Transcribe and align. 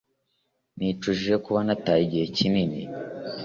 Nicujije 0.77 1.35
kuba 1.45 1.59
nataye 1.67 2.01
igihe 2.05 2.25
kinini 2.37 2.79